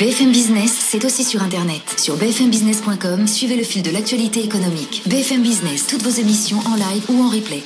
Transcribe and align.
BFM 0.00 0.32
Business, 0.32 0.74
c'est 0.80 1.04
aussi 1.04 1.24
sur 1.24 1.42
Internet. 1.42 1.82
Sur 1.98 2.16
bfmbusiness.com, 2.16 3.26
suivez 3.26 3.56
le 3.56 3.62
fil 3.62 3.82
de 3.82 3.90
l'actualité 3.90 4.42
économique. 4.42 5.02
BFM 5.04 5.42
Business, 5.42 5.86
toutes 5.86 6.00
vos 6.00 6.08
émissions 6.08 6.56
en 6.60 6.74
live 6.74 7.04
ou 7.10 7.22
en 7.22 7.28
replay. 7.28 7.62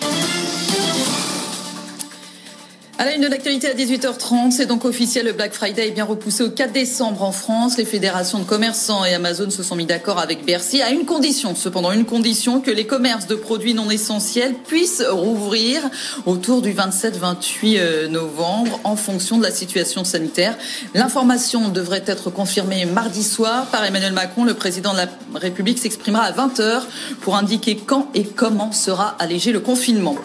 À 2.96 3.04
la 3.04 3.16
une 3.16 3.22
de 3.22 3.26
l'actualité 3.26 3.68
à 3.68 3.74
18h30, 3.74 4.52
c'est 4.52 4.66
donc 4.66 4.84
officiel, 4.84 5.26
le 5.26 5.32
Black 5.32 5.52
Friday 5.52 5.88
est 5.88 5.90
bien 5.90 6.04
repoussé 6.04 6.44
au 6.44 6.50
4 6.50 6.70
décembre 6.70 7.24
en 7.24 7.32
France. 7.32 7.76
Les 7.76 7.84
fédérations 7.84 8.38
de 8.38 8.44
commerçants 8.44 9.04
et 9.04 9.12
Amazon 9.14 9.50
se 9.50 9.64
sont 9.64 9.74
mis 9.74 9.84
d'accord 9.84 10.20
avec 10.20 10.44
Bercy 10.44 10.80
à 10.80 10.90
une 10.90 11.04
condition, 11.04 11.56
cependant 11.56 11.90
une 11.90 12.04
condition 12.04 12.60
que 12.60 12.70
les 12.70 12.86
commerces 12.86 13.26
de 13.26 13.34
produits 13.34 13.74
non 13.74 13.90
essentiels 13.90 14.54
puissent 14.54 15.02
rouvrir 15.10 15.80
autour 16.24 16.62
du 16.62 16.72
27-28 16.72 17.78
euh, 17.78 18.06
novembre 18.06 18.78
en 18.84 18.94
fonction 18.94 19.38
de 19.38 19.42
la 19.42 19.50
situation 19.50 20.04
sanitaire. 20.04 20.56
L'information 20.94 21.70
devrait 21.70 22.04
être 22.06 22.30
confirmée 22.30 22.84
mardi 22.84 23.24
soir 23.24 23.66
par 23.66 23.84
Emmanuel 23.84 24.12
Macron. 24.12 24.44
Le 24.44 24.54
président 24.54 24.92
de 24.92 24.98
la 24.98 25.08
République 25.34 25.80
s'exprimera 25.80 26.22
à 26.22 26.30
20h 26.30 26.82
pour 27.22 27.34
indiquer 27.34 27.74
quand 27.74 28.08
et 28.14 28.22
comment 28.22 28.70
sera 28.70 29.16
allégé 29.18 29.50
le 29.50 29.58
confinement. 29.58 30.16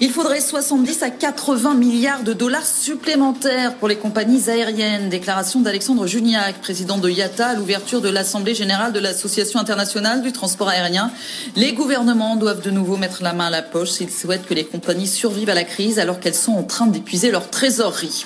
Il 0.00 0.10
faudrait 0.10 0.40
70 0.40 1.02
à 1.02 1.10
80 1.10 1.74
milliards 1.74 2.22
de 2.22 2.32
dollars 2.32 2.66
supplémentaires 2.66 3.74
pour 3.74 3.88
les 3.88 3.96
compagnies 3.96 4.48
aériennes. 4.48 5.08
Déclaration 5.08 5.60
d'Alexandre 5.60 6.06
Juniac, 6.06 6.60
président 6.60 6.98
de 6.98 7.08
IATA, 7.08 7.48
à 7.48 7.54
l'ouverture 7.54 8.00
de 8.00 8.08
l'Assemblée 8.08 8.54
générale 8.54 8.92
de 8.92 9.00
l'Association 9.00 9.58
internationale 9.58 10.22
du 10.22 10.32
transport 10.32 10.68
aérien. 10.68 11.10
Les 11.56 11.72
gouvernements 11.72 12.36
doivent 12.36 12.60
de 12.60 12.70
nouveau 12.70 12.96
mettre 12.96 13.22
la 13.22 13.32
main 13.32 13.46
à 13.46 13.50
la 13.50 13.62
poche 13.62 13.90
s'ils 13.90 14.10
souhaitent 14.10 14.46
que 14.46 14.54
les 14.54 14.64
compagnies 14.64 15.06
survivent 15.06 15.50
à 15.50 15.54
la 15.54 15.64
crise 15.64 15.98
alors 15.98 16.20
qu'elles 16.20 16.34
sont 16.34 16.52
en 16.52 16.62
train 16.62 16.86
d'épuiser 16.86 17.30
leur 17.30 17.48
trésorerie. 17.50 18.24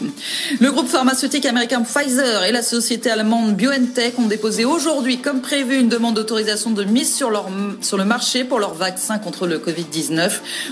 Le 0.60 0.70
groupe 0.72 0.88
pharmaceutique 0.88 1.46
américain 1.46 1.82
Pfizer 1.82 2.44
et 2.44 2.52
la 2.52 2.62
société 2.62 3.10
allemande 3.10 3.54
BioNTech 3.54 4.18
ont 4.18 4.26
déposé 4.26 4.64
aujourd'hui, 4.64 5.18
comme 5.18 5.40
prévu, 5.40 5.78
une 5.78 5.88
demande 5.88 6.16
d'autorisation 6.16 6.70
de 6.70 6.84
mise 6.84 7.14
sur, 7.14 7.30
sur 7.80 7.96
le 7.96 8.04
marché 8.04 8.44
pour 8.44 8.58
leur 8.58 8.74
vaccin 8.74 9.18
contre 9.18 9.46
le 9.46 9.58
Covid-19 9.58 10.30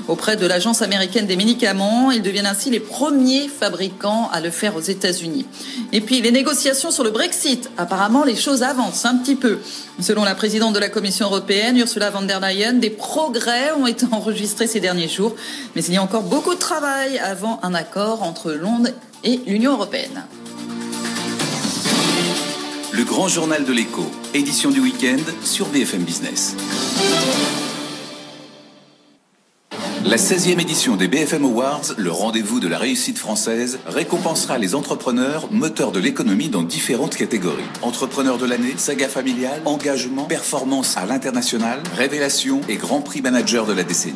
auprès 0.08 0.36
de 0.36 0.46
américaine 0.82 1.26
des 1.26 1.36
médicaments. 1.36 2.10
Ils 2.10 2.22
deviennent 2.22 2.46
ainsi 2.46 2.70
les 2.70 2.80
premiers 2.80 3.48
fabricants 3.48 4.28
à 4.32 4.40
le 4.40 4.50
faire 4.50 4.76
aux 4.76 4.80
États-Unis. 4.80 5.46
Et 5.92 6.00
puis 6.00 6.20
les 6.20 6.32
négociations 6.32 6.90
sur 6.90 7.04
le 7.04 7.10
Brexit. 7.10 7.70
Apparemment, 7.78 8.24
les 8.24 8.36
choses 8.36 8.62
avancent 8.62 9.04
un 9.04 9.16
petit 9.16 9.36
peu. 9.36 9.58
Selon 10.00 10.24
la 10.24 10.34
présidente 10.34 10.74
de 10.74 10.78
la 10.78 10.88
Commission 10.88 11.26
européenne, 11.26 11.76
Ursula 11.76 12.10
von 12.10 12.22
der 12.22 12.40
Leyen, 12.40 12.74
des 12.74 12.90
progrès 12.90 13.72
ont 13.78 13.86
été 13.86 14.06
enregistrés 14.10 14.66
ces 14.66 14.80
derniers 14.80 15.08
jours. 15.08 15.34
Mais 15.74 15.84
il 15.84 15.94
y 15.94 15.96
a 15.96 16.02
encore 16.02 16.22
beaucoup 16.22 16.54
de 16.54 16.60
travail 16.60 17.18
avant 17.18 17.60
un 17.62 17.74
accord 17.74 18.22
entre 18.22 18.52
Londres 18.52 18.90
et 19.24 19.40
l'Union 19.46 19.72
européenne. 19.72 20.24
Le 22.92 23.04
grand 23.04 23.28
journal 23.28 23.64
de 23.64 23.72
l'écho, 23.72 24.04
édition 24.34 24.70
du 24.70 24.80
week-end 24.80 25.22
sur 25.44 25.66
BFM 25.68 26.02
Business. 26.02 26.56
La 30.06 30.16
16e 30.16 30.58
édition 30.58 30.96
des 30.96 31.08
BFM 31.08 31.44
Awards, 31.44 31.94
le 31.98 32.10
rendez-vous 32.10 32.58
de 32.58 32.68
la 32.68 32.78
réussite 32.78 33.18
française, 33.18 33.78
récompensera 33.86 34.56
les 34.56 34.74
entrepreneurs 34.74 35.52
moteurs 35.52 35.92
de 35.92 36.00
l'économie 36.00 36.48
dans 36.48 36.62
différentes 36.62 37.16
catégories. 37.16 37.62
Entrepreneurs 37.82 38.38
de 38.38 38.46
l'année, 38.46 38.72
saga 38.78 39.08
familiale, 39.08 39.60
engagement, 39.66 40.24
performance 40.24 40.96
à 40.96 41.04
l'international, 41.04 41.82
révélation 41.96 42.62
et 42.70 42.76
grand 42.76 43.02
prix 43.02 43.20
manager 43.20 43.66
de 43.66 43.74
la 43.74 43.82
décennie. 43.84 44.14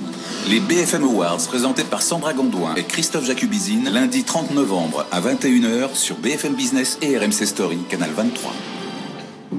Les 0.48 0.58
BFM 0.58 1.04
Awards 1.04 1.46
présentés 1.46 1.84
par 1.84 2.00
Sandra 2.00 2.32
Gondouin 2.32 2.74
et 2.76 2.84
Christophe 2.84 3.26
Jacubizine 3.26 3.90
lundi 3.92 4.24
30 4.24 4.54
novembre 4.54 5.06
à 5.12 5.20
21h 5.20 5.94
sur 5.94 6.16
BFM 6.16 6.54
Business 6.54 6.98
et 7.02 7.18
RMC 7.18 7.44
Story, 7.44 7.78
canal 7.90 8.10
23. 8.16 8.52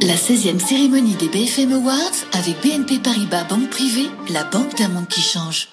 La 0.01 0.15
16e 0.15 0.59
cérémonie 0.59 1.15
des 1.15 1.29
BFM 1.29 1.71
Awards 1.73 2.15
avec 2.33 2.55
BNP 2.63 2.97
Paribas 2.97 3.43
Banque 3.43 3.69
Privée, 3.69 4.09
la 4.29 4.43
banque 4.43 4.75
d'un 4.75 4.89
monde 4.89 5.07
qui 5.07 5.21
change. 5.21 5.69